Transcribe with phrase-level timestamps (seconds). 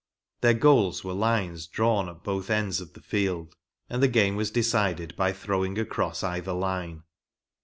[0.39, 3.55] Their goals were lines drawn at both ends of the field,
[3.87, 7.03] and game was decided by throwing across either line.